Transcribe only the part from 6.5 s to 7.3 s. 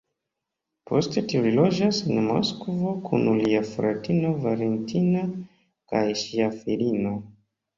filino.